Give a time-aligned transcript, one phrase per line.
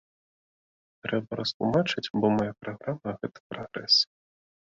[1.05, 3.95] Трэба растлумачыць, бо мая праграма гэта прагрэс.